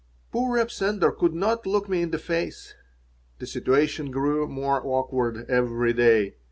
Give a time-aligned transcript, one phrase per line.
[0.31, 2.73] Poor Reb Sender could not look me in the face.
[3.37, 6.37] The situation grew more awkward every day.